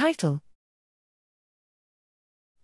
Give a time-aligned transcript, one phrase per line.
[0.00, 0.40] Title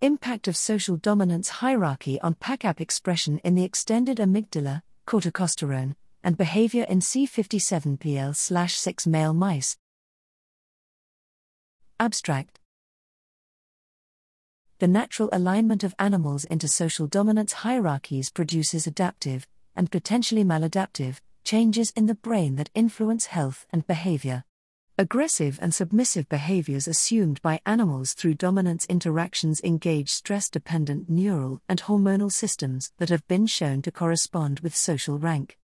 [0.01, 6.87] Impact of Social Dominance Hierarchy on PACAP Expression in the Extended Amygdala, Corticosterone, and Behavior
[6.89, 8.35] in C57BL
[8.71, 9.77] 6 male mice.
[12.01, 12.59] Abstract
[14.79, 19.47] The natural alignment of animals into social dominance hierarchies produces adaptive,
[19.77, 24.45] and potentially maladaptive, changes in the brain that influence health and behavior.
[24.99, 31.83] Aggressive and submissive behaviors assumed by animals through dominance interactions engage stress dependent neural and
[31.83, 35.59] hormonal systems that have been shown to correspond with social rank.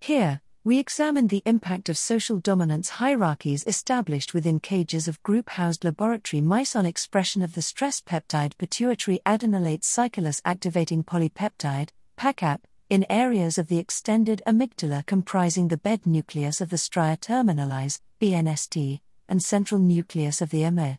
[0.00, 5.82] Here, we examine the impact of social dominance hierarchies established within cages of group housed
[5.82, 13.04] laboratory mice on expression of the stress peptide pituitary adenylate cyclase activating polypeptide, PACAP, in
[13.10, 19.42] areas of the extended amygdala comprising the bed nucleus of the stria terminalis, BNST, and
[19.42, 20.98] central nucleus of the ME.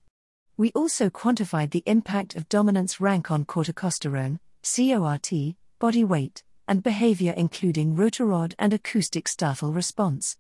[0.58, 7.34] We also quantified the impact of dominance rank on corticosterone, CORT, body weight, and behavior
[7.38, 10.36] including rotarod and acoustic startle response.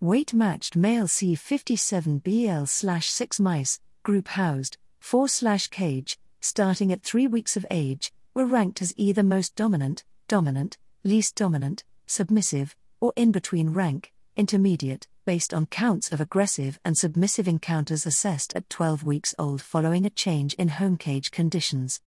[0.00, 5.26] Weight matched male C57BL 6 mice, group housed, 4
[5.70, 11.34] cage, starting at 3 weeks of age, were ranked as either most dominant, dominant, least
[11.34, 18.06] dominant, submissive, or in between rank, intermediate, based on counts of aggressive and submissive encounters
[18.06, 22.00] assessed at 12 weeks old following a change in home cage conditions.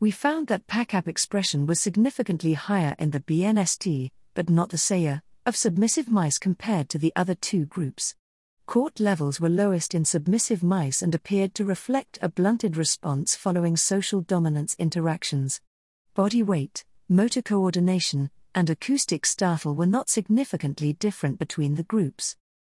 [0.00, 5.22] We found that PACAP expression was significantly higher in the BNST, but not the CeA,
[5.44, 8.14] of submissive mice compared to the other two groups.
[8.66, 13.76] CORT levels were lowest in submissive mice and appeared to reflect a blunted response following
[13.76, 15.60] social dominance interactions.
[16.14, 22.36] Body weight, motor coordination, and acoustic startle were not significantly different between the groups.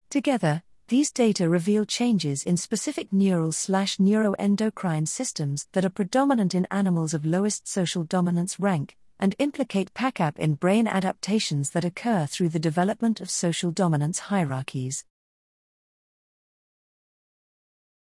[0.10, 6.68] Together, these data reveal changes in specific neural slash neuroendocrine systems that are predominant in
[6.70, 12.50] animals of lowest social dominance rank, and implicate PACAP in brain adaptations that occur through
[12.50, 15.06] the development of social dominance hierarchies.